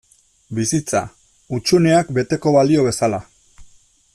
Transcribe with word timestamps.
Bizitza, 0.59 1.01
hutsuneak 1.57 2.09
beteko 2.17 2.55
balio 2.57 2.87
bezala. 2.89 3.21